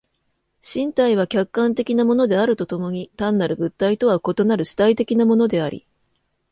[0.63, 5.85] 身体は客観的なものであると共に単なる物体とは異なる主体的なものであり、